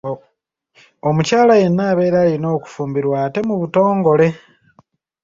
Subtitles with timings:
[1.07, 4.27] Omukyala yenna abeera alina okufumbirwa ate mu butongole.